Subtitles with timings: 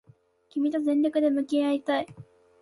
[0.49, 2.07] 君と全力で向き合いたい